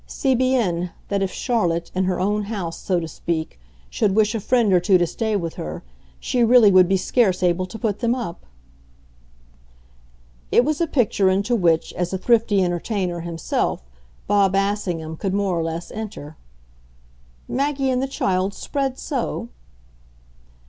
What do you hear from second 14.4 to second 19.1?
Assingham could more or less enter. "Maggie and the child spread